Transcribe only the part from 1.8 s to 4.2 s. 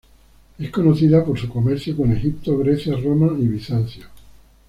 con Egipto, Grecia, Roma y Bizancio.